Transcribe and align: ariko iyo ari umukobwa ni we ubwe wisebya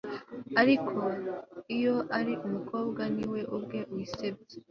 ariko 0.61 0.97
iyo 1.75 1.95
ari 2.19 2.33
umukobwa 2.47 3.01
ni 3.15 3.25
we 3.31 3.39
ubwe 3.55 3.79
wisebya 3.93 4.57